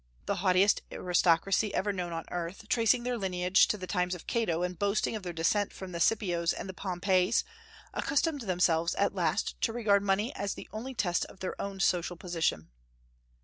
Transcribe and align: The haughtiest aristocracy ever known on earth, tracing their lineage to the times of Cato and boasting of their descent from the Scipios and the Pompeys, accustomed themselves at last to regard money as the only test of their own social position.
The 0.25 0.37
haughtiest 0.37 0.81
aristocracy 0.91 1.75
ever 1.75 1.93
known 1.93 2.11
on 2.11 2.25
earth, 2.31 2.67
tracing 2.67 3.03
their 3.03 3.19
lineage 3.19 3.67
to 3.67 3.77
the 3.77 3.85
times 3.85 4.15
of 4.15 4.25
Cato 4.25 4.63
and 4.63 4.79
boasting 4.79 5.15
of 5.15 5.21
their 5.21 5.31
descent 5.31 5.71
from 5.71 5.91
the 5.91 5.99
Scipios 5.99 6.53
and 6.53 6.67
the 6.67 6.73
Pompeys, 6.73 7.43
accustomed 7.93 8.41
themselves 8.41 8.95
at 8.95 9.13
last 9.13 9.61
to 9.61 9.71
regard 9.71 10.01
money 10.01 10.33
as 10.35 10.55
the 10.55 10.67
only 10.73 10.95
test 10.95 11.25
of 11.25 11.39
their 11.39 11.53
own 11.61 11.79
social 11.79 12.17
position. 12.17 12.71